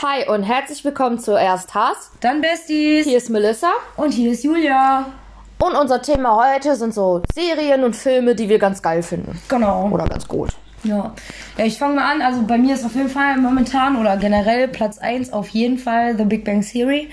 [0.00, 2.12] Hi und herzlich willkommen zu Erst Hass.
[2.20, 3.04] Dann Besties.
[3.04, 3.72] Hier ist Melissa.
[3.96, 5.06] Und hier ist Julia.
[5.58, 9.36] Und unser Thema heute sind so Serien und Filme, die wir ganz geil finden.
[9.48, 9.88] Genau.
[9.90, 10.50] Oder ganz gut.
[10.84, 11.12] Ja.
[11.56, 12.22] Ja, ich fange mal an.
[12.22, 16.16] Also bei mir ist auf jeden Fall momentan oder generell Platz 1 auf jeden Fall
[16.16, 17.08] The Big Bang Theory.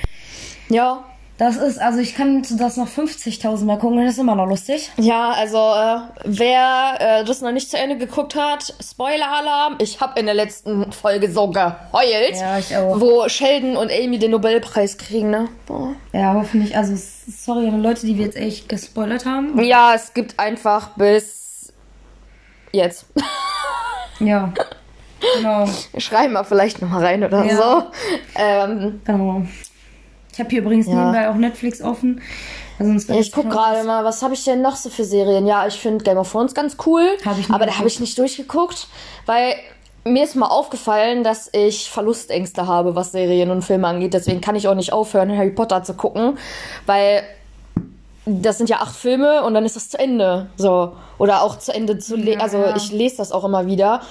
[0.70, 1.05] Ja.
[1.38, 4.89] Das ist, also ich kann das noch 50.000 Mal gucken, das ist immer noch lustig.
[4.95, 10.17] Ja, also äh, wer äh, das noch nicht zu Ende geguckt hat, Spoiler-Alarm, ich habe
[10.17, 13.02] in der letzten Folge so geheult, Ja, ich auch.
[13.02, 15.49] wo Sheldon und Amy den Nobelpreis kriegen, ne?
[15.66, 15.94] Boah.
[16.13, 19.61] Ja, aber finde ich, also sorry an Leute, die wir jetzt echt gespoilert haben.
[19.61, 21.73] Ja, es gibt einfach bis
[22.72, 23.08] jetzt.
[24.22, 24.53] Ja.
[25.38, 25.66] Genau.
[25.97, 27.55] Schreiben wir vielleicht noch mal rein oder Ja.
[27.58, 27.83] so.
[28.38, 29.41] Ähm, Genau.
[30.35, 30.95] Ich habe hier übrigens Ja.
[30.95, 32.21] nebenbei auch Netflix offen.
[32.77, 35.48] Also ich guck gerade mal, was habe ich denn noch so für Serien?
[35.48, 37.08] Ja, ich finde Game of Thrones ganz cool,
[37.49, 38.88] aber da habe ich nicht durchgeguckt,
[39.25, 39.55] weil
[40.03, 44.13] mir ist mal aufgefallen, dass ich Verlustängste habe, was Serien und Filme angeht.
[44.13, 46.38] Deswegen kann ich auch nicht aufhören, Harry Potter zu gucken,
[46.86, 47.23] weil
[48.25, 50.47] das sind ja acht Filme und dann ist das zu Ende.
[50.58, 50.91] So.
[51.17, 52.39] Oder auch zu Ende zu lesen.
[52.39, 54.02] Ja, Also ich lese das auch immer wieder.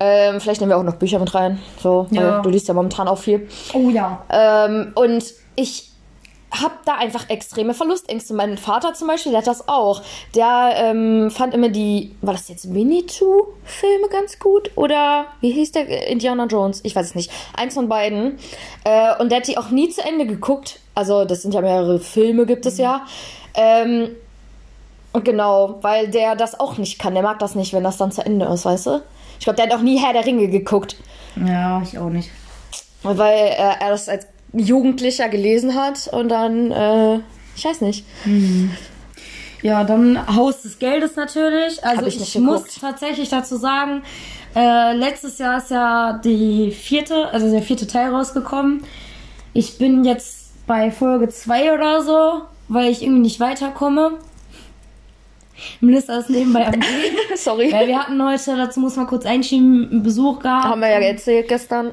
[0.00, 1.60] Ähm, vielleicht nehmen wir auch noch Bücher mit rein.
[1.82, 2.40] So, Ja.
[2.40, 3.48] du liest ja momentan auch viel.
[3.74, 4.22] Oh ja.
[4.30, 5.24] Ähm, und
[5.56, 5.90] ich
[6.50, 8.32] habe da einfach extreme Verlustängste.
[8.32, 10.00] Mein Vater zum Beispiel, der hat das auch.
[10.34, 14.70] Der ähm, fand immer die, war das jetzt Winnetou-Filme ganz gut?
[14.76, 15.88] Oder wie hieß der?
[15.88, 16.80] Äh, Indiana Jones?
[16.84, 17.30] Ich weiß es nicht.
[17.56, 18.38] Eins von beiden.
[18.84, 20.80] Äh, und der hat die auch nie zu Ende geguckt.
[20.94, 23.02] Also, das sind ja mehrere Filme, gibt es ja.
[23.54, 24.10] Ähm,
[25.12, 27.14] und genau, weil der das auch nicht kann.
[27.14, 29.02] Der mag das nicht, wenn das dann zu Ende ist, weißt du?
[29.38, 30.96] Ich glaube, der hat auch nie Herr der Ringe geguckt.
[31.36, 32.30] Ja, ich auch nicht.
[33.02, 37.20] Weil er, er das als Jugendlicher gelesen hat und dann, äh,
[37.56, 38.04] ich weiß nicht.
[39.62, 41.84] Ja, dann Haus des Geldes natürlich.
[41.84, 44.02] Also ich ich, muss tatsächlich dazu sagen,
[44.54, 48.84] äh, letztes Jahr ist ja die vierte, also der vierte Teil rausgekommen.
[49.52, 54.12] Ich bin jetzt bei Folge 2 oder so, weil ich irgendwie nicht weiterkomme.
[55.80, 57.16] Melissa ist nebenbei am Gehen.
[57.36, 57.72] Sorry.
[57.72, 60.64] Weil wir hatten heute, dazu muss man kurz einschieben, einen Besuch gehabt.
[60.64, 61.92] Haben wir ja erzählt gestern.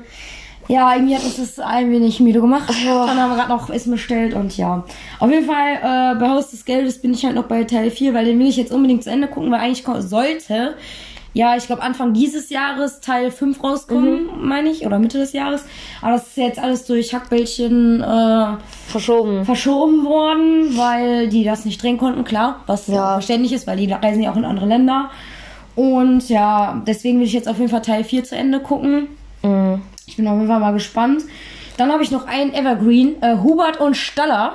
[0.67, 2.73] Ja, irgendwie hat uns das ein wenig müde gemacht.
[2.83, 3.05] Ja.
[3.05, 4.83] Dann haben wir gerade noch Essen bestellt und ja.
[5.19, 8.13] Auf jeden Fall, äh, bei Haus des Geldes bin ich halt noch bei Teil 4,
[8.13, 10.75] weil den will ich jetzt unbedingt zu Ende gucken, weil eigentlich sollte,
[11.35, 15.65] ja, ich glaube Anfang dieses Jahres Teil 5 rauskommen, meine ich, oder Mitte des Jahres.
[16.01, 18.45] Aber das ist jetzt alles durch Hackbällchen äh,
[18.87, 19.43] Verschoben.
[19.45, 23.13] verschoben worden, weil die das nicht drehen konnten, klar, was Ja.
[23.15, 25.11] verständlich ist, weil die reisen ja auch in andere Länder.
[25.75, 29.09] Und ja, deswegen will ich jetzt auf jeden Fall Teil 4 zu Ende gucken.
[29.43, 29.81] Mhm.
[30.07, 31.23] Ich bin auf jeden Fall mal gespannt.
[31.77, 34.53] Dann habe ich noch einen Evergreen, äh, Hubert und Staller.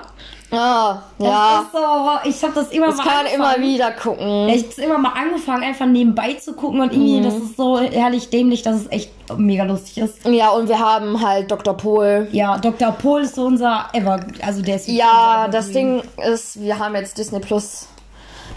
[0.53, 1.61] Ah, Das ja.
[1.61, 3.69] ist so, ich habe das immer Das mal kann man immer angefangen.
[3.75, 4.49] wieder gucken.
[4.49, 7.25] Ja, ich habe immer mal angefangen, einfach nebenbei zu gucken und irgendwie, Mhm.
[7.25, 10.27] das ist so herrlich dämlich, dass es echt mega lustig ist.
[10.27, 11.77] Ja, und wir haben halt Dr.
[11.77, 12.27] Pohl.
[12.33, 12.91] Ja, Dr.
[12.93, 15.71] Pohl ist so unser Ever, also der ist Ja, das.
[15.71, 17.87] Ding ist, wir haben jetzt Disney Plus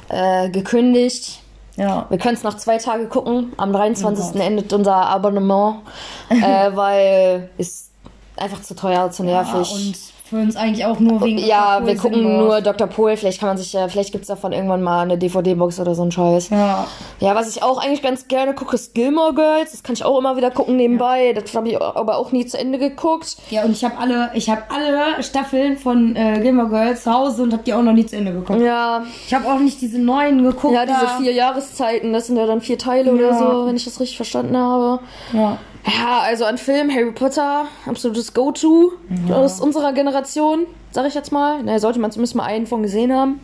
[0.09, 1.39] äh, gekündigt.
[1.75, 2.05] Ja.
[2.09, 3.53] Wir können es noch zwei Tage gucken.
[3.57, 4.35] Am 23.
[4.35, 5.77] Oh endet unser Abonnement,
[6.29, 7.89] äh, weil ist
[8.37, 9.71] einfach zu teuer, zu Ja, nervig.
[9.73, 9.95] und
[10.33, 11.87] für uns eigentlich auch nur wegen Ja, Dr.
[11.87, 12.61] Wir gucken nur.
[12.61, 12.87] Dr.
[12.87, 13.15] Pohl.
[13.17, 16.11] Vielleicht kann man sich ja, vielleicht gibt's davon irgendwann mal eine DVD-Box oder so ein
[16.11, 16.49] Scheiß.
[16.49, 16.87] Ja.
[17.19, 19.71] Ja, was ich auch eigentlich ganz gerne gucke, ist Gilmore Girls.
[19.71, 21.33] Das kann ich auch immer wieder gucken nebenbei.
[21.33, 23.37] Das habe ich aber auch nie zu Ende geguckt.
[23.51, 27.43] Ja, und ich habe alle, ich habe alle Staffeln von äh, Gilmore Girls zu Hause
[27.43, 28.59] und habe die auch noch nie zu Ende geguckt.
[28.61, 30.73] Ja, Ich habe auch nicht diese neuen geguckt.
[30.73, 33.37] ja, diese vier Jahreszeiten, das sind ja dann vier Teile oder Ja.
[33.37, 34.99] so, wenn ich das richtig verstanden habe.
[35.33, 35.57] Ja.
[35.85, 38.93] Ja, also ein Film, Harry Potter, absolutes Go-To
[39.31, 41.61] aus unserer Generation, sag ich jetzt mal.
[41.63, 43.41] Na, sollte man zumindest mal einen von gesehen haben.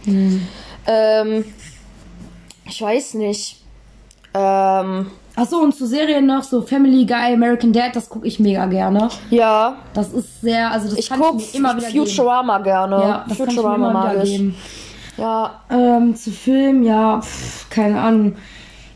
[0.87, 1.43] Ähm,
[2.65, 3.57] ich weiß nicht.
[4.33, 8.65] Ähm, Achso, und zu Serien noch so Family Guy, American Dad, das gucke ich mega
[8.65, 9.09] gerne.
[9.29, 12.95] ja, Das ist sehr, also das ich kann gucke ich immer wieder Futurama gerne.
[12.97, 13.07] geben.
[13.09, 14.55] Ja, das kann ich mir Futurama immer wieder geben.
[15.17, 18.35] Ja, Ähm, zu Film, ja, pff, keine Ahnung.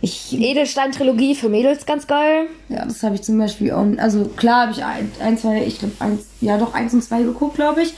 [0.06, 2.48] Ich, Edelstein-Trilogie für Mädels ganz geil.
[2.68, 5.80] ja, das habe ich zum Beispiel auch, also klar habe ich ein, ein, zwei, ich
[5.80, 7.94] glaube eins, ja doch eins und zwei geguckt, glaube ich.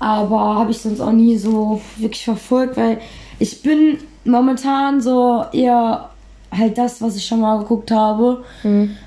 [0.00, 2.98] Aber habe ich sonst auch nie so wirklich verfolgt, weil
[3.38, 6.08] ich bin momentan so eher
[6.50, 8.42] halt das, was ich schon mal geguckt habe.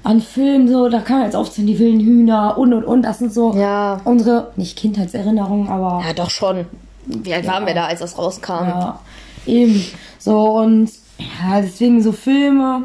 [0.03, 3.01] An Filmen so, da kann man jetzt aufzählen, die wilden Hühner und und und.
[3.01, 3.99] Das sind so Ja.
[4.05, 6.65] unsere, nicht Kindheitserinnerungen, aber Ja, doch schon.
[7.07, 8.63] Wie alt waren wir da, als das rauskam?
[8.69, 8.99] ja,
[9.45, 9.83] eben.
[10.17, 12.83] So und ja, deswegen so Filme.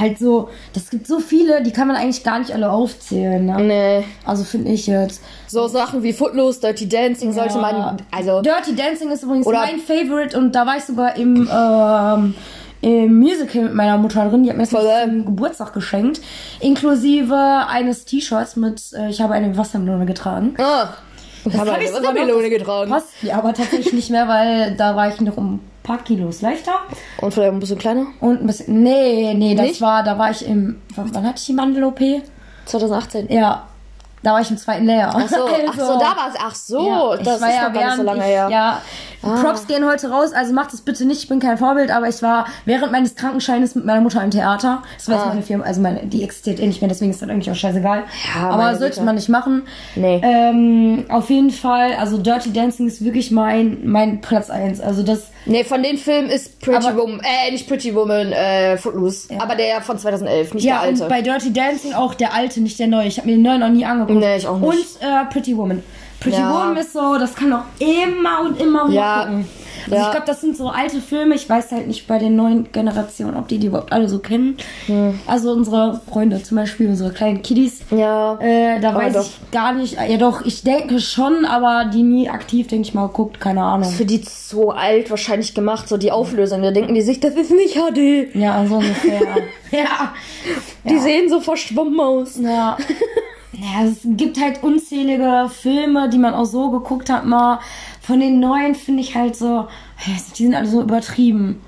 [0.00, 3.46] Halt so, das gibt so viele, die kann man eigentlich gar nicht alle aufzählen.
[3.46, 3.56] Ne?
[3.62, 4.04] Nee.
[4.24, 5.22] Also finde ich jetzt.
[5.46, 7.60] So Sachen wie Footloose, Dirty Dancing sollte Ja.
[7.60, 7.96] man.
[8.10, 8.42] Also.
[8.42, 12.34] Dirty Dancing ist übrigens mein Favorite und da war ich sogar im, ähm,
[12.80, 14.42] im Musical mit meiner Mutter drin.
[14.42, 16.20] Die hat mir das zum Geburtstag geschenkt.
[16.58, 17.36] Inklusive
[17.68, 20.54] eines T-Shirts mit, äh, ich habe eine Wassermelone getragen.
[20.58, 20.88] Ah,
[21.44, 21.92] ich habe hab eine.
[21.92, 22.90] Wassermelone getragen.
[22.90, 26.72] Passt ja aber tatsächlich nicht mehr, weil da war ich noch um paar Kilos leichter.
[27.20, 28.06] Und vielleicht ein bisschen kleiner?
[28.20, 28.82] Und ein bisschen.
[28.82, 29.80] Nee, nee, das Nicht?
[29.80, 30.82] war, da war ich im.
[30.96, 32.00] Wann hatte ich die Mandel-OP?
[32.66, 33.30] 2018.
[33.32, 33.68] Ja.
[34.22, 35.12] Da war ich im zweiten Layer.
[35.14, 36.34] Ach so, ach so, da war es.
[36.40, 38.48] Ach so, Ja, das war ist ja gar nicht so lange ich, her.
[38.50, 38.82] Ja,
[39.26, 39.42] Ah.
[39.42, 42.22] Props gehen heute raus, also macht es bitte nicht, ich bin kein Vorbild, aber ich
[42.22, 44.82] war während meines Krankenscheines mit meiner Mutter im Theater.
[44.96, 45.28] Das war Ah.
[45.28, 48.04] meine Firma, also meine, die existiert eh nicht mehr, deswegen ist das eigentlich auch scheißegal.
[48.34, 49.04] Ja, aber sollte Güte.
[49.04, 49.62] man nicht machen.
[49.94, 50.20] Nee.
[50.22, 54.80] Ähm, auf jeden Fall, also Dirty Dancing ist wirklich mein, mein Platz eins.
[54.80, 58.76] Also das, Nee, von den Filmen ist Pretty Aber- Woman, äh, nicht Pretty Woman, äh,
[58.76, 59.28] Footloose.
[59.38, 61.04] Aber der von 2011, nicht der ja, alte.
[61.04, 63.06] und bei Dirty Dancing auch der alte, nicht der neue.
[63.06, 64.18] Ich habe mir den neuen noch nie angeguckt.
[64.18, 64.70] Nee, ich auch nicht.
[65.00, 65.82] Und äh, Pretty Woman.
[66.20, 66.50] Pretty Ja.
[66.52, 69.20] Woman ist so, das kann auch immer und immer wieder Ja.
[69.24, 69.46] gucken.
[69.84, 70.02] Also Ja.
[70.06, 71.34] ich glaube, das sind so alte Filme.
[71.36, 74.56] Ich weiß halt nicht bei den neuen Generationen, ob die die überhaupt alle so kennen.
[74.86, 75.20] Hm.
[75.28, 77.82] Also unsere Freunde zum Beispiel, unsere kleinen Kiddies.
[77.90, 78.36] ja.
[78.40, 79.20] Äh, da Aber weiß doch.
[79.22, 79.96] ich gar nicht.
[80.08, 83.88] Ja doch, ich denke schon, aber die nie aktiv, denke ich mal, geguckt, keine Ahnung.
[83.90, 86.62] Für die so alt wahrscheinlich gemacht, so die Auflösung.
[86.62, 88.34] Da denken die sich, das ist nicht HD.
[88.34, 89.20] Ja, so ungefähr.
[89.70, 90.14] ja.
[90.88, 92.38] Die sehen so verschwommen aus.
[92.42, 92.76] Ja.
[93.58, 97.60] Ja, es gibt halt unzählige Filme, die man auch so geguckt hat, mal.
[98.00, 99.66] Von den neuen finde ich halt so,
[100.36, 101.62] die sind alle so übertrieben.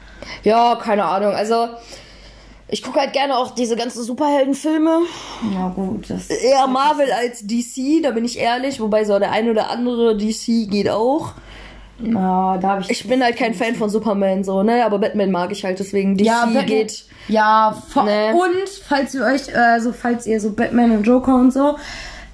[0.44, 1.32] Ja, keine Ahnung.
[1.32, 1.68] Also,
[2.68, 5.00] ich gucke halt gerne auch diese ganzen Superheldenfilme.
[5.54, 6.28] Ja, gut, das.
[6.28, 8.80] Eher Marvel als DC, da bin ich ehrlich.
[8.80, 11.32] Wobei so der ein oder andere DC geht auch.
[12.00, 12.90] Ja, da habe ich.
[12.90, 14.84] Ich bin halt kein Fan von Superman, so, ne?
[14.84, 17.04] Aber Batman mag ich halt, deswegen DC ja, Batman, geht.
[17.28, 18.32] Ja, Nee.
[18.32, 21.76] und falls ihr euch, äh, also falls ihr so Batman und Joker und so,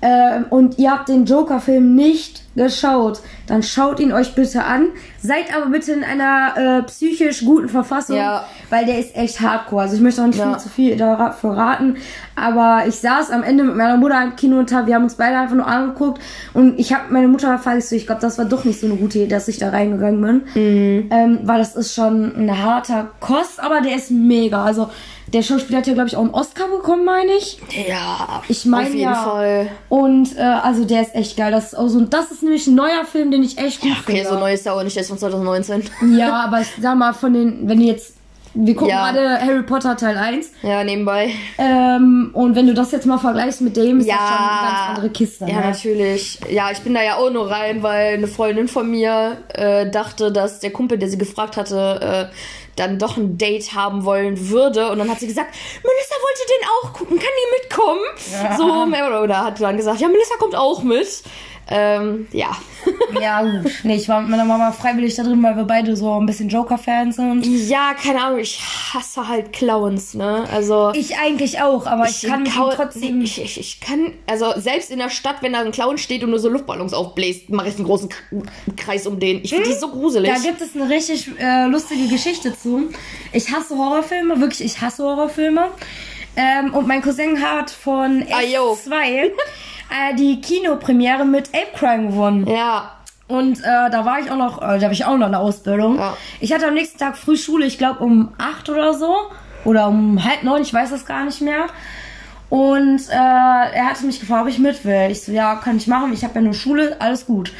[0.04, 3.18] ähm, und ihr habt den Joker-Film nicht geschaut,
[3.48, 4.86] dann schaut ihn euch bitte an.
[5.20, 8.44] Seid aber bitte in einer äh, psychisch guten Verfassung, Ja.
[8.70, 9.82] weil der ist echt hardcore.
[9.82, 10.50] Also ich möchte auch nicht Ja.
[10.50, 11.96] viel zu viel dafür raten,
[12.36, 15.16] aber ich saß am Ende mit meiner Mutter im Kino und hab, wir haben uns
[15.16, 16.20] beide einfach nur angeguckt
[16.52, 18.86] und ich habe meine Mutter gefragt, ich so, ich glaube, das war doch nicht so
[18.86, 21.08] eine gute Idee, dass ich da reingegangen bin, Mhm.
[21.10, 24.62] ähm, weil das ist schon ein harter Kost, aber der ist mega.
[24.64, 24.90] Also
[25.34, 27.58] der Schauspieler hat ja, glaube ich, auch einen Oscar bekommen, meine ich.
[27.88, 29.14] Ja, Ich meine auf jeden ja.
[29.14, 29.66] Fall.
[29.90, 31.50] Und äh, also der ist echt geil.
[31.52, 34.16] Das ist auch so, das ist nämlich ein neuer Film, den ich echt gut Okay,
[34.19, 34.28] finde.
[34.31, 35.82] so neu ist der auch nicht, der ist von 2019.
[36.16, 38.14] Ja, aber ich sag mal, von den, wenn du jetzt,
[38.56, 39.10] wir gucken Ja.
[39.10, 40.50] gerade Harry Potter Teil 1.
[40.62, 41.31] Ja, nebenbei.
[41.58, 44.14] Ähm, und wenn du das jetzt mal vergleichst mit dem, ist Ja.
[44.16, 45.44] das schon eine ganz andere Kiste.
[45.46, 45.66] Ja, ne?
[45.70, 46.38] natürlich.
[46.48, 50.30] Ja, ich bin da ja auch nur rein, weil eine Freundin von mir äh, dachte,
[50.30, 52.34] dass der Kumpel, der sie gefragt hatte, äh,
[52.76, 54.91] dann doch ein Date haben wollen würde.
[54.91, 58.00] Und dann hat sie gesagt, Melissa wollte den auch gucken, kann die mitkommen?
[58.56, 61.23] So, mehr oder hat dann gesagt, ja, Melissa kommt auch mit.
[61.70, 62.50] Ähm, ja.
[63.20, 63.70] Ja, gut.
[63.84, 66.50] Nee, ich war mit meiner Mama freiwillig da drin, weil wir beide so ein bisschen
[66.50, 67.46] Joker-Fans sind.
[67.46, 68.61] Ja, keine Ahnung, ich
[68.93, 70.44] hasse halt Clowns, ne?
[70.52, 70.93] Also.
[70.94, 73.22] Ich eigentlich auch, aber ich, kann mit ihm kau- trotzdem.
[73.22, 76.31] Ich, ich, ich kann, also selbst in der Stadt, wenn da ein Clown steht und
[76.31, 78.11] nur so Luftballons aufbläst, mache ich einen großen
[78.76, 79.43] Kreis um den.
[79.43, 80.31] Ich finde die so gruselig.
[80.31, 82.90] Da gibt es eine richtig äh, lustige Geschichte zu.
[83.32, 85.69] Ich hasse Horrorfilme, wirklich, ich hasse Horrorfilme.
[86.37, 88.72] Ähm, und mein Cousin hat von Ah, yo.
[88.75, 89.31] S2
[89.90, 92.46] äh, die Kinopremiere mit Ape Crime gewonnen.
[92.46, 92.90] ja.
[93.26, 95.96] Und äh, da war ich auch noch, äh, da habe ich auch noch eine Ausbildung.
[95.96, 96.14] Ja.
[96.40, 99.14] Ich hatte am nächsten Tag früh Schule, ich glaube um acht oder so.
[99.64, 101.69] Oder um halb neun, ich weiß das gar nicht mehr.
[102.50, 105.08] Und äh, er hatte mich gefragt, ob ich mit will.
[105.10, 106.12] Ich so, ja, kann ich machen.
[106.12, 107.50] Ich habe ja nur Schule, alles gut.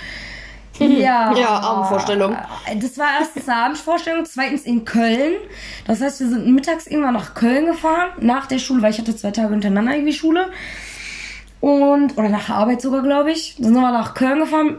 [0.79, 1.35] Ja.
[1.35, 2.37] Ja, Abendvorstellung.
[2.81, 5.35] Das war erstens eine Abendvorstellung, zweitens in Köln.
[5.87, 9.17] Das heißt, wir sind mittags irgendwann nach Köln gefahren, nach der Schule, weil ich hatte
[9.17, 10.51] zwei Tage hintereinander irgendwie Schule.
[11.65, 13.57] Und, oder nach der Arbeit sogar, glaube ich.
[13.57, 14.77] Dann sind wir nach Köln gefahren.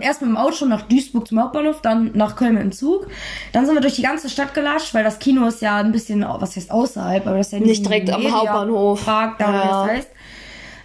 [0.00, 3.08] Erst mit dem Auto nach Duisburg zum Hauptbahnhof, dann nach Köln mit dem Zug.
[3.52, 6.24] Dann sind wir durch die ganze Stadt gelatscht, weil das Kino ist ja ein bisschen,
[6.24, 9.04] was heißt außerhalb, aber das ist ja Nicht direkt am Hauptbahnhof.
[9.04, 9.82] Park, da Ja.
[9.82, 10.08] das heißt.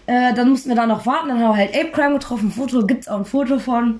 [0.07, 2.87] Äh, dann mussten wir da noch warten, dann haben wir halt Ape Crime getroffen, Foto,
[2.87, 3.99] gibt's auch ein Foto von.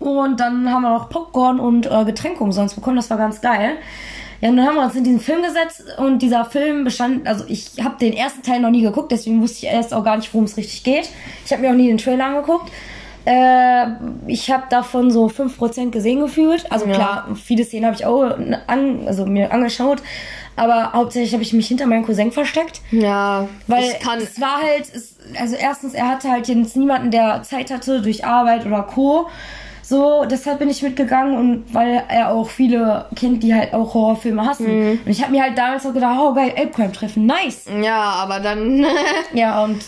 [0.00, 3.76] Und dann haben wir noch Popcorn und äh, Getränke umsonst bekommen, das war ganz geil.
[4.40, 7.44] Ja, und dann haben wir uns in diesen Film gesetzt und dieser Film bestand, also
[7.48, 10.32] ich habe den ersten Teil noch nie geguckt, deswegen wusste ich erst auch gar nicht,
[10.32, 11.08] worum es richtig geht.
[11.44, 12.70] Ich habe mir auch nie den Trailer angeguckt.
[13.24, 13.86] Äh,
[14.26, 16.70] ich habe davon so 5% gesehen gefühlt.
[16.70, 16.94] Also Ja.
[16.94, 18.22] klar, viele Szenen habe ich auch
[18.68, 20.02] an, also mir angeschaut,
[20.56, 22.80] aber hauptsächlich habe ich mich hinter meinem Cousin versteckt.
[22.90, 24.18] Ja, Weil ich kann.
[24.18, 28.24] es war halt, es, also erstens, er hatte halt jetzt niemanden, der Zeit hatte durch
[28.24, 29.26] Arbeit oder Co.
[29.88, 34.44] So, deshalb bin ich mitgegangen und weil er auch viele kennt, die halt auch Horrorfilme
[34.44, 34.66] hassen.
[34.66, 35.00] Mhm.
[35.02, 37.64] Und ich habe mir halt damals auch gedacht, oh geil, Ape treffen, nice.
[37.82, 38.84] Ja, aber dann.
[39.32, 39.78] Ja, und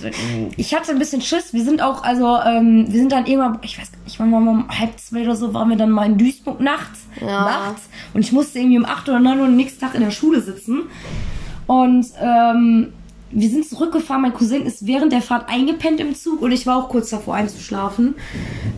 [0.57, 1.53] ich hatte ein bisschen Schiss.
[1.53, 4.45] Wir sind auch, also, ähm, wir sind dann irgendwann, ich weiß gar nicht, wann waren
[4.45, 7.01] wir um halb zwei oder so, waren wir dann mal in Duisburg nachts.
[7.21, 7.27] Ja.
[7.27, 7.89] Nachts.
[8.15, 10.41] Und ich musste irgendwie um acht oder neun Uhr am nächsten Tag in der Schule
[10.41, 10.85] sitzen.
[11.67, 12.95] Und ähm,
[13.33, 14.23] wir sind zurückgefahren.
[14.23, 17.35] Mein Cousin ist während der Fahrt eingepennt im Zug und ich war auch kurz davor
[17.37, 18.15] einzuschlafen.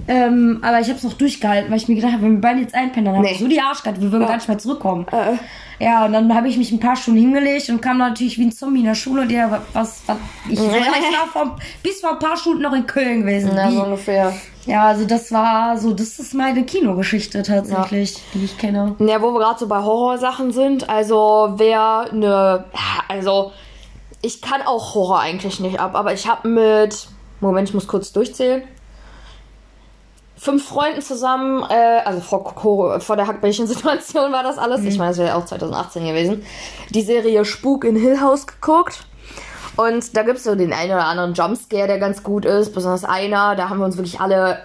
[0.09, 2.61] Ähm, aber ich habe es noch durchgehalten, weil ich mir gedacht habe, wenn wir beide
[2.61, 3.39] jetzt einpennen, dann haben wir Nee.
[3.39, 4.29] so die Arschkarte, wir würden Ja.
[4.29, 5.07] gar nicht mehr zurückkommen.
[5.13, 5.37] Äh.
[5.83, 8.53] Ja, und dann habe ich mich ein paar Stunden hingelegt und kam natürlich wie ein
[8.53, 9.23] Zombie in der Schule.
[9.23, 10.17] Und ja, was, was
[10.49, 13.51] ich, war- ich war vor, bis vor ein paar Stunden noch in Köln gewesen.
[13.57, 13.75] Ja, Wie?
[13.75, 14.33] so ungefähr.
[14.67, 18.95] Ja, also das war so, das ist meine Kinogeschichte tatsächlich, die ich kenne.
[19.01, 23.51] Ja, wo wir gerade so bei Horrorsachen sind, also wer eine, ja, also
[24.23, 27.09] ich kann auch Horror eigentlich nicht ab, aber ich habe mit,
[27.41, 28.63] Moment, ich muss kurz durchzählen,
[30.37, 35.19] fünf Freunden zusammen, äh, also vor, vor der Hackbällchen-Situation war das alles, ich meine, das
[35.19, 36.45] wäre auch 2018 gewesen,
[36.91, 39.05] die Serie Spuk in Hill House geguckt.
[39.77, 42.75] Und da gibt es so den einen oder anderen Jumpscare, der ganz gut ist.
[42.75, 44.59] Besonders einer, da haben wir uns wirklich alle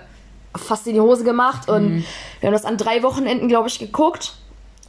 [0.54, 1.70] fast in die Hose gemacht.
[1.70, 2.04] Und
[2.42, 4.34] wir haben das an drei Wochenenden, glaube ich, geguckt.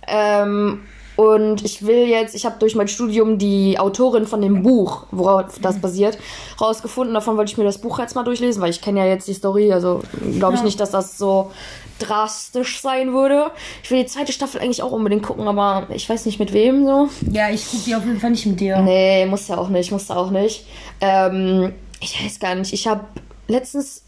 [0.08, 0.82] Ähm,
[1.18, 5.58] und ich will jetzt, ich habe durch mein Studium die Autorin von dem Buch, worauf
[5.60, 6.16] das basiert,
[6.60, 7.12] rausgefunden.
[7.12, 9.34] Davon wollte ich mir das Buch jetzt mal durchlesen, weil ich kenne ja jetzt die
[9.34, 9.72] Story.
[9.72, 10.00] Also
[10.38, 10.64] glaube ich Ja.
[10.66, 11.50] nicht, dass das so
[11.98, 13.50] drastisch sein würde.
[13.82, 16.87] Ich will die zweite Staffel eigentlich auch unbedingt gucken, aber ich weiß nicht mit wem
[16.87, 17.08] so.
[17.32, 18.78] Ja, ich gucke die auf jeden Fall nicht mit dir.
[18.80, 20.66] Nee, muss ja auch nicht, muss ja auch nicht.
[21.00, 22.72] Ähm, ich weiß gar nicht.
[22.72, 23.04] Ich habe
[23.48, 24.04] letztens.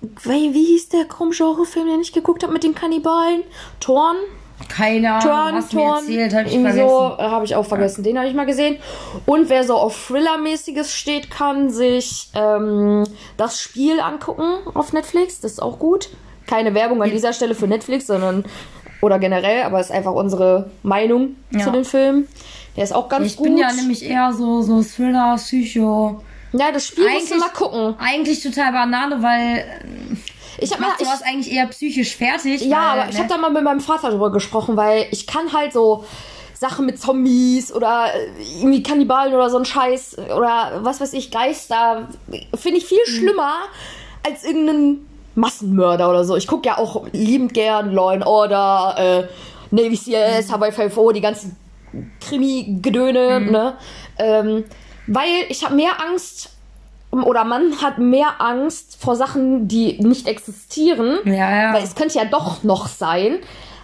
[0.00, 3.42] Wie, wie hieß der Krumm-Genre-Film, den ich geguckt habe mit den Kannibalen?
[3.80, 4.16] Torn?
[4.68, 6.88] Keine Ahnung, du mir erzählt, hab ich vergessen.
[6.88, 8.02] so, äh, habe ich auch vergessen.
[8.02, 8.78] Den habe ich mal gesehen.
[9.26, 13.04] Und wer so auf Thriller-mäßiges steht, kann sich ähm,
[13.36, 15.40] das Spiel angucken auf Netflix.
[15.40, 16.08] Das ist auch gut.
[16.46, 18.44] Keine Werbung an dieser Stelle für Netflix, sondern
[19.02, 21.60] oder generell, aber ist einfach unsere Meinung Ja.
[21.60, 22.28] zu den Filmen.
[22.76, 23.46] Der ist auch ganz Ich gut.
[23.46, 26.22] bin ja nämlich eher so, so Thriller, Psycho.
[26.52, 27.94] Ja, das Spiel musst du Eigentlich- mal gucken.
[27.98, 29.64] Eigentlich total Banane, weil
[30.58, 32.62] Ich hab mal, macht ich, sowas eigentlich eher psychisch fertig.
[32.62, 33.18] ja, weil, aber ich ne?
[33.20, 36.04] habe da mal mit meinem Vater drüber gesprochen, weil ich kann halt so
[36.54, 41.30] Sachen mit Zombies oder äh, irgendwie Kannibalen oder so ein Scheiß oder was weiß ich,
[41.30, 42.08] Geister,
[42.54, 43.10] finde ich viel Mhm.
[43.10, 43.52] schlimmer
[44.26, 46.34] als irgendeinen Massenmörder oder so.
[46.36, 49.96] Ich gucke ja auch liebend gern Law and Order, äh, Navy Mhm.
[49.96, 51.56] CIS, Hawaii 5 die ganzen
[52.20, 53.50] Krimi-Gedöne, Mhm.
[53.50, 53.76] ne?
[54.18, 54.64] Ähm,
[55.06, 56.50] weil ich habe mehr Angst
[57.22, 61.18] oder man hat mehr Angst vor Sachen, die nicht existieren.
[61.24, 61.74] Ja, ja.
[61.74, 63.38] Weil es könnte ja doch noch sein,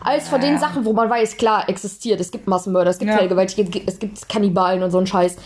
[0.04, 0.58] als vor den ja.
[0.58, 2.20] Sachen, wo man weiß, klar, existiert.
[2.20, 3.18] Es gibt Massenmörder, es gibt Ja.
[3.18, 5.36] Vergewaltigte, es gibt Kannibalen und so ein Scheiß.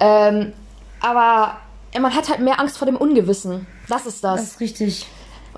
[0.00, 0.52] Ähm,
[1.00, 1.56] aber
[2.00, 3.66] man hat halt mehr Angst vor dem Ungewissen.
[3.88, 4.40] Das ist das.
[4.40, 5.06] das ist richtig.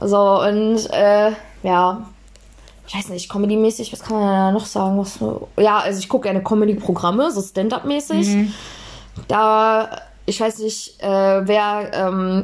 [0.00, 2.06] So, und äh, ja,
[2.88, 4.98] ich weiß nicht, Comedy-mäßig, was kann man da noch sagen?
[4.98, 5.18] Was,
[5.56, 8.28] ja, also ich gucke gerne Comedy-Programme, so Stand-Up-mäßig.
[8.28, 8.54] Mhm.
[9.28, 9.88] Da,
[10.26, 12.42] ich weiß nicht, äh, wer ähm,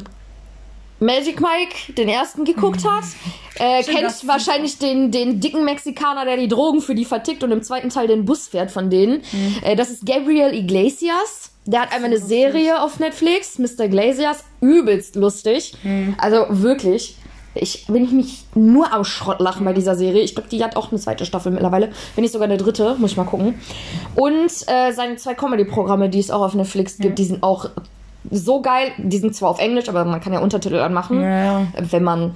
[1.01, 3.05] Magic Mike den ersten geguckt hat,
[3.59, 7.53] äh, das- kennt wahrscheinlich den, den dicken Mexikaner, der die Drogen für die vertickt und
[7.53, 9.23] im zweiten Teil den Bus fährt von denen.
[9.63, 11.53] Äh, das ist Gabriel Iglesias.
[11.67, 13.85] Der hat einmal eine Serie auf Netflix, Mr.
[13.85, 15.75] Iglesias, übelst lustig.
[16.17, 17.15] Also wirklich.
[17.61, 20.23] Ich bin ich mich nur am Schrott lachen bei dieser Serie.
[20.23, 21.91] Ich glaube, die hat auch eine zweite Staffel mittlerweile.
[22.15, 23.55] Wenn nicht sogar eine dritte, muss ich mal gucken.
[24.15, 27.71] Und äh, seine zwei Comedy-Programme, die es auch auf Netflix gibt, die sind auch
[28.31, 28.93] so geil.
[28.99, 31.21] Die sind zwar auf Englisch, aber man kann ja Untertitel anmachen.
[31.21, 31.67] Ja, ja.
[31.79, 32.35] Wenn man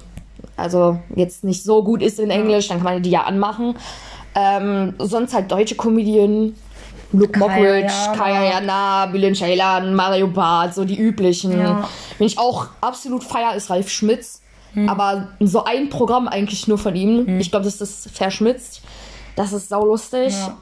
[0.57, 3.75] also jetzt nicht so gut ist in Englisch, dann kann man die ja anmachen.
[4.35, 6.55] Ähm, sonst halt deutsche Comedien.
[7.11, 7.93] Luke Mockridge.
[8.17, 11.59] Kaya Jana, Bülent Ceylan, Mario Barth, so die üblichen.
[11.59, 11.87] Ja.
[12.17, 14.41] Wenn ich auch absolut feier, ist Ralf Schmitz.
[14.87, 17.39] Aber so ein Programm eigentlich nur von ihm.
[17.39, 18.81] Ich glaube, das ist verschmitzt.
[19.35, 20.33] Das ist saulustig.
[20.33, 20.57] Ja.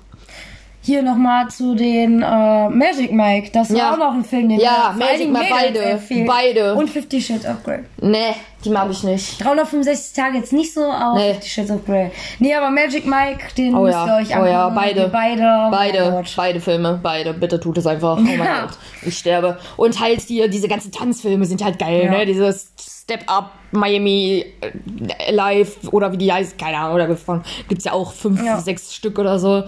[0.84, 3.52] Hier nochmal zu den äh, Magic Mike.
[3.54, 3.94] Das war Ja.
[3.94, 6.02] auch noch ein Film, den Ja, Magic Mike, beide.
[6.26, 6.74] Beide.
[6.74, 7.82] Und Fifty Shades of Grey.
[8.02, 8.34] Nee,
[8.66, 9.40] die mag ich nicht.
[9.44, 11.34] 365 Tage jetzt nicht so, aber Nee.
[11.36, 12.10] Fifty Shades of Grey.
[12.40, 14.52] Nee, aber Magic Mike, den Oh müsst ja, ihr euch oh angucken.
[14.52, 15.04] ja, beide.
[15.06, 15.44] Die Beide.
[15.68, 16.34] Oh Beide, Gott.
[16.36, 17.34] beide Filme, beide.
[17.36, 18.18] Bitte tut es einfach.
[18.18, 18.38] Oh mein.
[18.40, 19.60] Gott, ich sterbe.
[19.78, 22.12] Und halt hier, diese ganzen Tanzfilme sind halt geil, Ja.
[22.12, 22.26] ne?
[22.26, 27.86] Dieses Step Up, Miami äh, Live oder wie die heißt, keine Ahnung, oder davon gibt's
[27.86, 28.60] ja auch fünf, Ja.
[28.60, 29.64] sechs Stück oder so.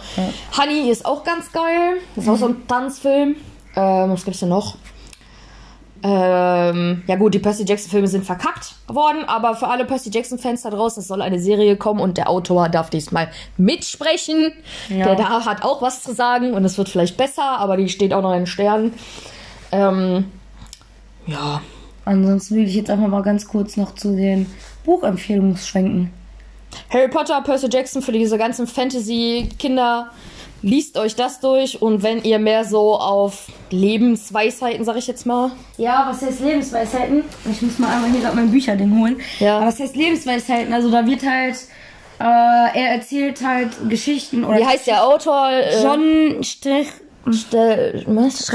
[0.57, 1.97] Honey ist auch ganz geil.
[2.15, 2.55] Das ist auch so Mhm.
[2.55, 3.35] ein Tanzfilm.
[3.75, 4.75] Ähm, was gibt's denn noch?
[6.05, 10.37] Ähm, ja gut, die Percy Jackson Filme sind verkackt worden, aber für alle Percy Jackson
[10.37, 14.51] Fans da draußen, es soll eine Serie kommen und der Autor darf diesmal mitsprechen.
[14.89, 15.05] Ja.
[15.05, 18.13] Der da hat auch was zu sagen und es wird vielleicht besser, aber die steht
[18.13, 18.93] auch noch in den Sternen.
[19.71, 20.29] Ähm,
[21.25, 21.61] ja,
[22.05, 24.47] ansonsten will ich jetzt einfach mal ganz kurz noch zu den
[24.85, 26.11] Buchempfehlungen schwenken.
[26.89, 30.09] Harry Potter, Percy Jackson für diese ganzen Fantasy-Kinder.
[30.61, 35.51] Liest euch das durch und wenn ihr mehr so auf Lebensweisheiten, sag ich jetzt mal.
[35.77, 37.25] Ja, was heißt Lebensweisheiten?
[37.51, 39.17] Ich muss mal einmal hier gerade mein Bücherding holen.
[39.39, 39.57] Ja.
[39.57, 40.73] Aber was heißt Lebensweisheiten?
[40.73, 41.55] Also da wird halt,
[42.17, 45.49] äh, er erzählt halt Geschichten oder Wie heißt der Autor?
[45.49, 46.87] Äh, John Strech,
[47.29, 48.49] Stel was?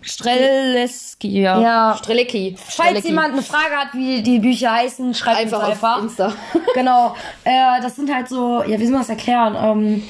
[0.00, 0.22] Streleski.
[0.22, 0.78] Strel
[1.18, 1.60] Streleski, ja.
[1.60, 1.96] Ja.
[1.98, 2.56] Strelecki.
[2.58, 5.96] Falls jemand eine Frage hat, wie die Bücher heißen, schreibt einfach uns einfach.
[5.96, 6.32] auf Insta.
[6.74, 7.14] genau.
[7.44, 9.56] Äh, das sind halt so, ja, wie soll man das erklären?
[9.60, 10.02] Ähm,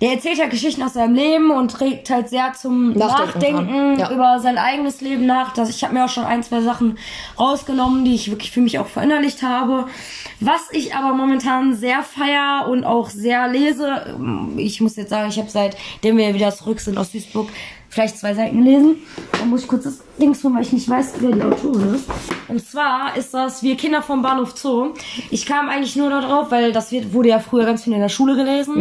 [0.00, 4.10] der erzählt halt Geschichten aus seinem Leben und trägt halt sehr zum Nachdenken Nachdenken, ja.
[4.10, 5.54] über sein eigenes Leben nach.
[5.54, 6.98] Das, ich habe mir auch schon ein, zwei Sachen
[7.38, 9.86] rausgenommen, die ich wirklich für mich auch verinnerlicht habe.
[10.40, 15.30] Was ich aber momentan sehr feier und auch sehr lese, ähm, ich muss jetzt sagen,
[15.30, 17.48] ich habe seitdem wir wieder zurück sind aus Duisburg,
[17.96, 18.96] vielleicht zwei Seiten gelesen.
[19.32, 22.04] Da muss ich kurz das Dings holen, weil ich nicht weiß, wer die Autorin ist.
[22.46, 24.90] Und zwar ist das Wir Kinder vom Bahnhof Zoo.
[25.30, 28.00] Ich kam eigentlich nur da drauf, weil das wird, wurde ja früher ganz viel in
[28.00, 28.74] der Schule gelesen.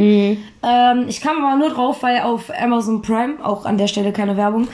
[0.64, 4.36] Ähm, ich kam aber nur drauf, weil auf Amazon Prime, auch an der Stelle keine
[4.36, 4.68] Werbung,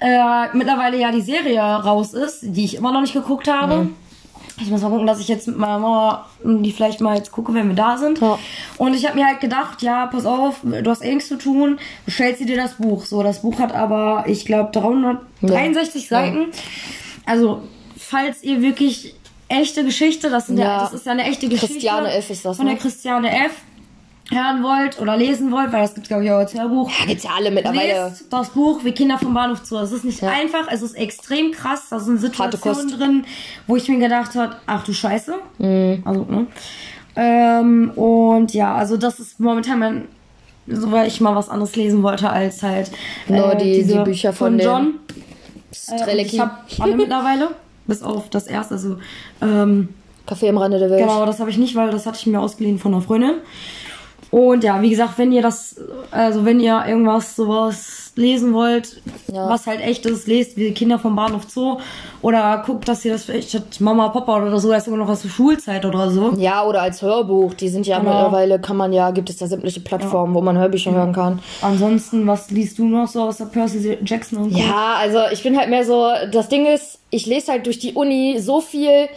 [0.00, 3.88] äh, mittlerweile ja die Serie raus ist, die ich immer noch nicht geguckt habe.
[4.58, 7.52] Ich muss mal gucken, dass ich jetzt mit meiner Mama die vielleicht mal jetzt gucke,
[7.52, 8.20] wenn wir da sind.
[8.20, 8.38] Ja.
[8.78, 11.78] Und ich habe mir halt gedacht, ja, pass auf, du hast eh nichts zu tun,
[12.06, 13.04] bestellst dir das Buch.
[13.04, 16.08] So, das Buch hat aber, ich glaube, 363 Ja.
[16.08, 16.46] Seiten.
[17.26, 17.62] Also,
[17.98, 19.14] falls ihr wirklich
[19.48, 20.64] echte Geschichte, das, sind ja.
[20.64, 20.80] Ja.
[20.80, 21.74] das ist ja eine echte Geschichte.
[21.74, 22.30] Christiane F.
[22.30, 22.80] ist das, Von der ne?
[22.80, 23.52] Christiane F.
[24.30, 26.90] hören wollt oder lesen wollt, weil das gibt glaube ich auch als Hörbuch.
[26.98, 28.08] Ja, gibt's ja alle mittlerweile.
[28.08, 29.76] Lest das Buch wie Kinder vom Bahnhof zu.
[29.78, 30.30] Es ist nicht Ja.
[30.30, 31.84] einfach, es ist extrem krass.
[31.90, 33.24] Da sind Situationen drin,
[33.66, 35.34] wo ich mir gedacht habe, ach du Scheiße.
[35.58, 36.02] Mhm.
[36.04, 36.46] Also, ne?
[37.14, 40.08] Ähm, und ja, also das ist momentan mein,
[40.66, 42.90] so weil ich mal was anderes lesen wollte als halt
[43.28, 44.94] Nur die- diese die Bücher von dem John.
[45.88, 47.50] Äh, ich habe alle mittlerweile,
[47.86, 48.74] bis auf das erste.
[48.74, 48.98] Also
[49.40, 49.90] ähm,
[50.26, 51.00] Kaffee am Rande der Welt.
[51.00, 53.34] Genau, das habe ich nicht, weil das hatte ich mir ausgeliehen von einer Freundin.
[54.36, 55.76] Und ja, wie gesagt, wenn ihr das,
[56.10, 59.00] also wenn ihr irgendwas sowas lesen wollt,
[59.32, 59.48] Ja.
[59.48, 61.78] was halt echt ist, lest wie Kinder vom Bahnhof Zoo
[62.20, 65.22] oder guckt, dass ihr das vielleicht hat Mama, Papa oder so, erst immer noch was
[65.22, 66.34] zur Schulzeit oder so.
[66.36, 67.54] Ja, oder als Hörbuch.
[67.54, 68.10] Die sind ja Genau.
[68.12, 71.38] mittlerweile, kann man ja, gibt es da sämtliche Plattformen, wo man Hörbücher hören kann.
[71.62, 74.58] Ansonsten, was liest du noch so außer Percy Jackson und so?
[74.58, 77.94] Ja, also ich bin halt mehr so, das Ding ist, ich lese halt durch die
[77.94, 79.08] Uni so viel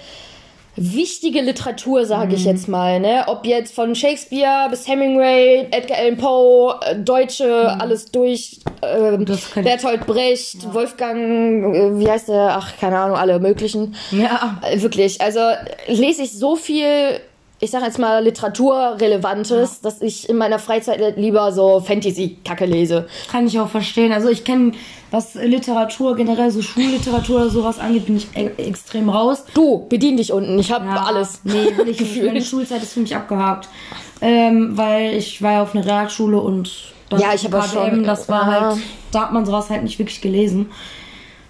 [0.80, 3.24] wichtige Literatur, sage ich jetzt mal, ne?
[3.28, 10.08] Ob jetzt von Shakespeare bis Hemingway, Edgar Allan Poe, äh, Deutsche, alles durch, ähm, Bertolt
[10.08, 12.56] Brecht, Wolfgang, äh, wie heißt der?
[12.58, 13.96] Ach, keine Ahnung, alle möglichen.
[14.12, 14.62] Ja.
[14.63, 15.42] Äh, Wirklich, also
[15.88, 17.20] lese ich so viel,
[17.60, 23.08] ich sag jetzt mal Literaturrelevantes, dass ich in meiner Freizeit lieber so Fantasy-Kacke lese.
[23.32, 24.12] Kann ich auch verstehen.
[24.13, 24.72] Also ich kenne,
[25.12, 29.43] was Literatur, generell so Schulliteratur oder sowas angeht, bin ich e extrem raus.
[29.54, 30.58] Du, bedien dich unten.
[30.60, 31.41] Ich habe Ja, alles.
[31.43, 32.24] Nee, will ich nicht.
[32.24, 33.67] Meine Schulzeit ist für mich abgehakt.
[34.22, 36.72] Ähm, weil ich war ja auf einer Realschule und
[37.10, 38.62] das Ja, ich hab auch KDM, schon- das war ja.
[38.72, 38.78] halt,
[39.12, 40.69] da hat man sowas halt nicht wirklich gelesen.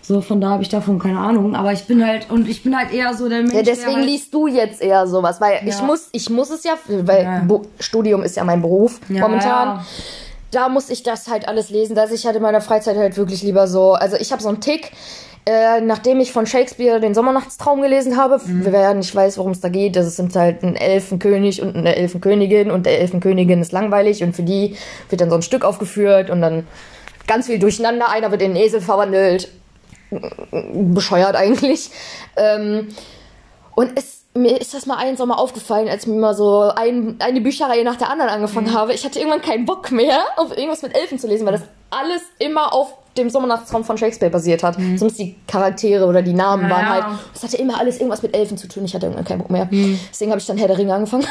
[0.09, 1.53] So, von da habe ich davon keine Ahnung.
[1.55, 4.05] Aber ich bin halt, und ich bin halt eher so der Mensch, Ja, deswegen halt,
[4.07, 5.85] liest du jetzt eher sowas, weil ich Ja.
[5.85, 7.47] muss, ich muss es ja, weil Ja.
[7.79, 9.79] Studium ist ja mein Beruf Ja, momentan.
[10.49, 13.43] Da muss ich das halt alles lesen, dass ich halt in meiner Freizeit halt wirklich
[13.43, 14.93] lieber so, also ich habe so einen Tick,
[15.45, 18.61] äh, nachdem ich von Shakespeare den Sommernachtstraum gelesen habe, Mhm.
[18.65, 22.71] wer nicht weiß, worum es da geht, das sind halt ein Elfenkönig und eine Elfenkönigin
[22.71, 24.75] und der Elfenkönigin ist langweilig und für die
[25.09, 26.65] wird dann so ein Stück aufgeführt und dann
[27.27, 29.49] ganz viel durcheinander, einer wird in einen Esel verwandelt,
[30.73, 31.91] bescheuert eigentlich.
[32.35, 32.89] Ähm,
[33.75, 37.41] und es, mir ist das mal einen Sommer aufgefallen, als mir mal so ein, eine
[37.41, 38.93] Bücherreihe nach der anderen angefangen habe.
[38.93, 42.21] Ich hatte irgendwann keinen Bock mehr, auf irgendwas mit Elfen zu lesen, weil das alles
[42.39, 44.75] immer auf dem Sommernachtstraum von Shakespeare basiert hat.
[44.75, 47.05] Zumindest die Charaktere oder die Namen Ja, waren halt.
[47.33, 48.85] Es hatte immer alles irgendwas mit Elfen zu tun.
[48.85, 49.67] Ich hatte irgendwann keinen Bock mehr.
[50.11, 51.25] Deswegen habe ich dann Herr der Ringe angefangen.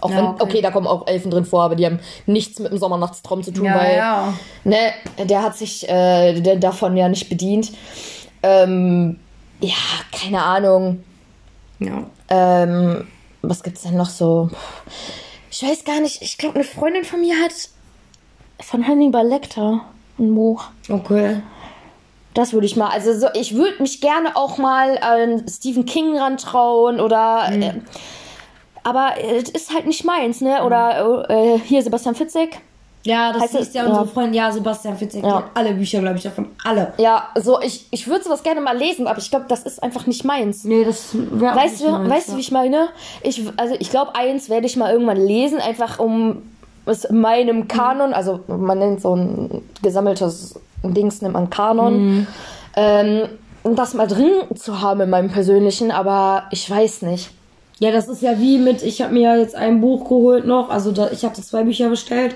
[0.00, 0.42] Auch Ja, wenn, okay.
[0.42, 0.62] okay.
[0.62, 3.64] da kommen auch Elfen drin vor, aber die haben nichts mit dem Sommernachtstraum zu tun,
[3.64, 4.34] Ja, weil ja.
[4.64, 4.92] ne,
[5.24, 7.72] der hat sich äh, der davon ja nicht bedient.
[8.42, 9.18] Ähm,
[9.60, 9.74] ja,
[10.12, 11.04] keine Ahnung.
[11.80, 12.04] Ja.
[12.28, 13.08] Ähm,
[13.42, 14.50] was gibt's denn noch so?
[15.50, 16.22] Ich weiß gar nicht.
[16.22, 17.52] Ich glaube, eine Freundin von mir hat
[18.60, 19.82] von Hannibal Lecter
[20.18, 20.64] ein Buch.
[20.88, 21.42] Okay.
[22.34, 22.88] Das würde ich mal.
[22.90, 27.48] Also so, ich würde mich gerne auch mal an Stephen King rantrauen oder.
[27.50, 27.74] Äh,
[28.88, 30.64] aber äh, es ist halt nicht meins, ne?
[30.64, 32.58] Oder äh, hier Sebastian Fitzek.
[33.04, 33.88] Ja, das Heißt ist ja ja.
[33.88, 35.44] unsere Freundin, ja, Sebastian Fitzek, Ja.
[35.54, 36.46] alle Bücher, glaube ich, davon.
[36.64, 36.92] Alle.
[36.98, 40.06] Ja, so ich ich würde sowas gerne mal lesen, aber ich glaube, das ist einfach
[40.06, 40.64] nicht meins.
[40.64, 42.36] Nee, das wär auch Weißt nicht du, meins, weißt du, ja.
[42.36, 42.88] wie ich meine?
[43.22, 46.42] Ich, also ich glaube, eins werde ich mal irgendwann lesen, einfach um
[46.86, 52.26] es in meinem Kanon, also man nennt so ein gesammeltes Dings, nennt man Kanon,
[52.76, 53.28] ähm,
[53.64, 57.30] das mal drin zu haben in meinem persönlichen, aber ich weiß nicht.
[57.80, 60.68] Ja, das ist ja wie mit, ich habe mir ja jetzt ein Buch geholt noch,
[60.70, 62.34] also da, ich hatte zwei Bücher bestellt.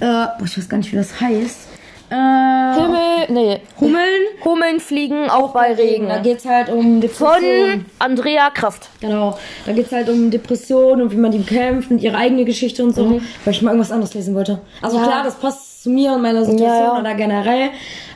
[0.00, 1.68] Äh, boah, ich weiß gar nicht, wie das heißt.
[2.10, 3.60] Äh, Himmel, nee.
[3.80, 4.22] Hummeln.
[4.44, 6.08] Hummeln fliegen auch bei Regen.
[6.08, 7.40] Da geht's halt um Depression.
[7.70, 8.90] Von Andrea Kraft.
[9.00, 9.38] Genau.
[9.64, 12.94] Da geht's halt um Depression und wie man die bekämpft und ihre eigene Geschichte und
[12.94, 13.18] so.
[13.44, 14.60] Weil ich mal irgendwas anderes lesen wollte.
[14.82, 15.04] Also Ja.
[15.04, 17.00] klar, das passt zu mir und meiner Situation Ja, ja.
[17.00, 17.70] oder generell.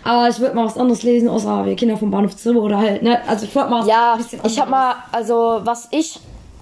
[0.04, 3.02] Aber ich würde mal was anderes lesen, außer wir Kinder vom Bahnhof Zoo oder halt,
[3.02, 3.18] ne?
[3.26, 6.20] Also ich wollte mal Ja, ein bisschen ich habe mal, also was ich,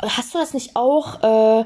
[0.08, 1.22] hast du das nicht auch,
[1.60, 1.64] äh,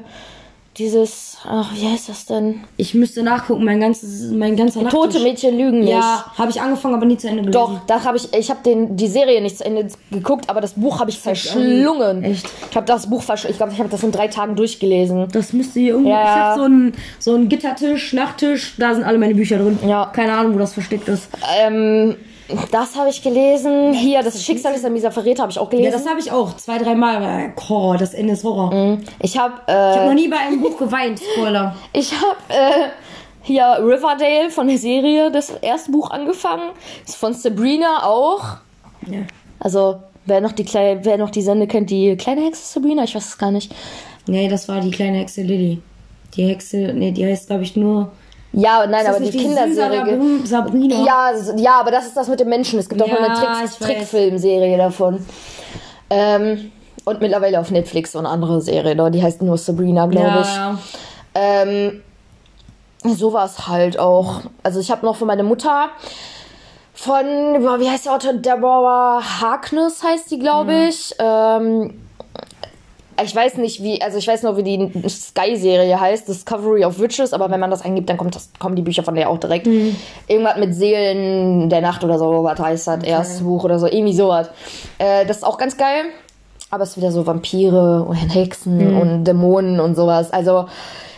[0.77, 2.61] dieses, ach, wie heißt das denn?
[2.77, 5.23] Ich müsste nachgucken, mein ganzes, mein ganzer Tote Nachttisch.
[5.23, 5.89] Mädchen lügen nicht.
[5.89, 7.59] Ja, habe ich angefangen, aber nie zu Ende gelesen.
[7.59, 10.73] Doch, da habe ich, ich habe den die Serie nicht zu Ende geguckt, aber das
[10.73, 12.23] Buch habe ich verschlungen.
[12.23, 12.47] Echt?
[12.69, 13.51] Ich habe das Buch verschlungen.
[13.51, 15.27] Ich glaube, ich habe das in drei Tagen durchgelesen.
[15.33, 16.11] Das müsste hier irgendwo.
[16.11, 16.21] Ja.
[16.21, 19.77] Ich habe so einen so einen Gittertisch, Nachttisch, da sind alle meine Bücher drin.
[19.85, 20.05] Ja.
[20.05, 21.27] Keine Ahnung, wo das versteckt ist.
[21.61, 22.15] Ähm,
[22.71, 23.93] das habe ich gelesen.
[23.93, 25.91] Hier, das Schicksal ist ein mieser Verräter habe ich auch Ja, gelesen.
[25.93, 27.53] das habe ich auch zwei, dreimal.
[27.69, 28.97] Horror, das Ende ist Horror.
[29.21, 31.75] ich habe, Ich habe äh, noch nie bei einem Buch geweint, Spoiler.
[31.93, 32.89] ich habe äh,
[33.41, 36.71] hier Riverdale von der Serie das erste Buch angefangen.
[37.05, 38.57] Ist von Sabrina auch.
[39.07, 39.19] Ja.
[39.59, 43.15] Also wer noch die kleine, wer noch die Sende kennt, die kleine Hexe Sabrina, ich
[43.15, 43.73] weiß es gar nicht.
[44.27, 45.81] Nee, das war die kleine Hexe Lilly.
[46.35, 48.11] Die Hexe, nee, die heißt, glaube ich, nur.
[48.51, 50.17] Ja, nein, aber die nicht Kinderserie.
[50.43, 51.05] Sabrina-.
[51.05, 52.79] Ja, ja, aber das ist das mit dem Menschen.
[52.79, 53.35] Es gibt auch Ja, eine
[53.69, 53.79] Trick.
[53.79, 55.23] Trickfilmserie davon.
[56.09, 56.71] Ähm,
[57.05, 59.11] und mittlerweile auf Netflix so eine andere Serie, ne?
[59.11, 60.89] die heißt nur Sabrina, glaube Ja, ich.
[61.35, 62.01] Ähm,
[63.03, 64.41] so war es halt auch.
[64.63, 65.89] Also ich habe noch von meiner Mutter
[66.93, 68.33] von, wie heißt der Autor?
[68.33, 71.15] Deborah Harkness heißt die, glaube ich.
[71.17, 72.01] Ähm,
[73.23, 77.33] ich weiß nicht, wie, also ich weiß noch, wie die Sky-Serie heißt, Discovery of Witches,
[77.33, 79.67] aber wenn man das eingibt, dann kommt das, kommen die Bücher von der auch direkt.
[80.27, 84.13] Irgendwas mit Seelen der Nacht oder so, was heißt das, erstes Buch oder so, irgendwie
[84.13, 84.49] sowas.
[84.97, 86.05] Äh, das ist auch ganz geil.
[86.71, 90.31] Aber es ist wieder so Vampire und Hexen und Dämonen und sowas.
[90.31, 90.67] Also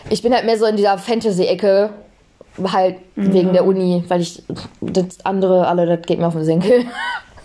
[0.08, 1.90] ich bin halt mehr so in dieser Fantasy-Ecke,
[2.72, 4.42] halt wegen der Uni, weil ich
[4.80, 6.84] das andere, alle, das geht mir auf den Senkel.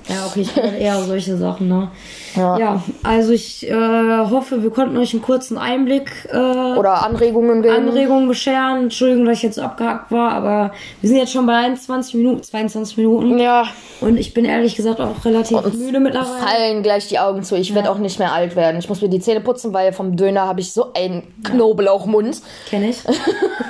[0.09, 1.89] Ja, okay, ich bin eher solche Sachen, ne?
[2.35, 2.57] Ja.
[2.57, 7.75] Ja, also ich äh, hoffe, wir konnten euch einen kurzen Einblick äh, Oder Anregungen geben.
[7.75, 8.83] Anregungen bescheren.
[8.83, 12.43] Entschuldigung, dass ich jetzt so abgehakt war, aber wir sind jetzt schon bei 21 Minuten,
[12.43, 13.37] 22 Minuten.
[13.39, 13.65] Ja,
[13.99, 16.45] Und ich bin ehrlich gesagt auch relativ uns müde mittlerweile.
[16.45, 17.55] fallen gleich die Augen zu.
[17.57, 18.77] Ich werde auch nicht mehr alt werden.
[18.77, 22.41] Ich muss mir die Zähne putzen, weil vom Döner habe ich so einen Knoblauchmund.
[22.69, 22.99] Kenn ich.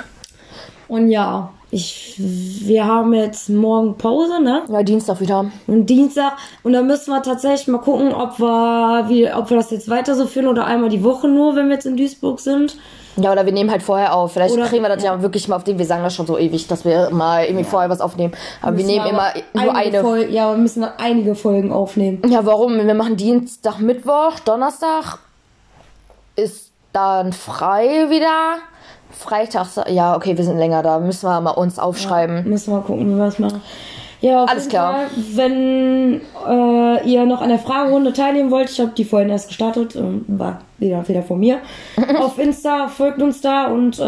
[0.88, 4.62] Und ja, ich, wir haben jetzt morgen Pause, ne?
[4.68, 5.50] Ja, Dienstag wieder.
[5.66, 6.32] Und Dienstag.
[6.62, 10.14] Und dann müssen wir tatsächlich mal gucken, ob wir, wie, ob wir das jetzt weiter
[10.14, 12.76] so führen oder einmal die Woche nur, wenn wir jetzt in Duisburg sind.
[13.16, 14.32] Ja, oder wir nehmen halt vorher auf.
[14.32, 15.20] Vielleicht Oder- kriegen wir das ja.
[15.20, 15.78] wirklich mal auf den.
[15.78, 18.32] Wir sagen das schon so ewig, dass wir mal irgendwie vorher was aufnehmen.
[18.62, 20.08] Aber wir Müssen nehmen immer aber nur einige eine.
[20.08, 22.22] Fol ja, wir müssen einige Folgen aufnehmen.
[22.28, 22.76] Ja, warum?
[22.76, 25.18] Wir machen Dienstag, Mittwoch, Donnerstag
[26.36, 28.58] ist dann frei wieder.
[29.18, 31.00] Freitag, ja, okay, wir sind länger da.
[31.00, 32.48] Müssen wir mal uns aufschreiben.
[32.48, 33.60] Müssen wir gucken, wie wir das machen.
[34.20, 34.94] Ja, auf Alles jeden klar.
[34.94, 39.48] Fall, wenn äh, ihr noch an der Fragerunde teilnehmen wollt, ich habe die vorhin erst
[39.48, 41.58] gestartet, ähm, war wieder, wieder von mir.
[42.18, 44.02] auf Insta, folgt uns da und äh,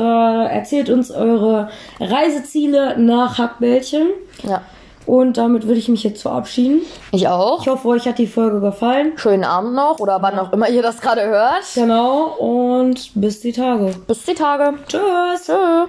[0.46, 1.68] erzählt uns eure
[2.00, 4.08] Reiseziele nach Hackbällchen.
[4.42, 4.62] Ja,
[5.10, 6.82] Und damit würde ich mich jetzt verabschieden.
[7.10, 7.62] ich auch.
[7.62, 9.14] Ich hoffe, euch hat die Folge gefallen.
[9.16, 11.64] Schönen Abend noch oder wann auch immer ihr das gerade hört.
[11.74, 13.92] Genau, und bis die Tage.
[14.06, 14.74] Bis die Tage.
[14.86, 15.46] Tschüss.
[15.46, 15.88] Tschö.